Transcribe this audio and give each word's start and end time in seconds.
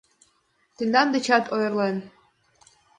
Тендан 0.75 1.07
дечат 1.13 1.45
ойырлен. 1.53 1.97